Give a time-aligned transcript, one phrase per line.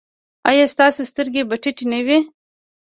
[0.49, 2.17] ایا ستاسو سترګې به ټیټې نه وي؟